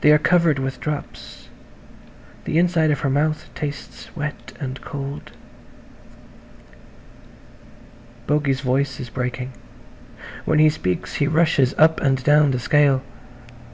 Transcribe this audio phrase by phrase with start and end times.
[0.00, 1.50] They are covered with drops;
[2.46, 5.30] the inside of her mouth tastes wet and cold.
[8.26, 9.52] Bogey's voice is breaking.
[10.46, 13.02] When he speaks he rushes up and down the scale.